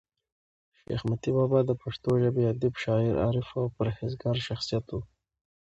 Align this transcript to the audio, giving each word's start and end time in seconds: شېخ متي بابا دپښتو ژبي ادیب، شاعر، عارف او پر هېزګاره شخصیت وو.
شېخ 0.83 1.01
متي 1.09 1.31
بابا 1.37 1.59
دپښتو 1.69 2.09
ژبي 2.21 2.43
ادیب، 2.51 2.73
شاعر، 2.83 3.13
عارف 3.23 3.47
او 3.59 3.65
پر 3.75 3.87
هېزګاره 3.97 4.41
شخصیت 4.49 4.85
وو. 4.89 4.99